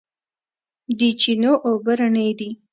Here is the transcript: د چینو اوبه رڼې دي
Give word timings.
د 0.97 1.01
چینو 1.21 1.53
اوبه 1.67 1.93
رڼې 1.99 2.27
دي 2.39 2.49